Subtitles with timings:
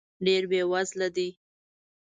[0.25, 1.29] ډېر بې وزله دی.